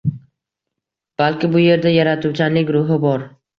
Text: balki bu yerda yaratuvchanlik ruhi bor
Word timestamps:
balki 1.23 1.51
bu 1.57 1.63
yerda 1.65 1.93
yaratuvchanlik 1.99 2.75
ruhi 2.79 3.01
bor 3.09 3.31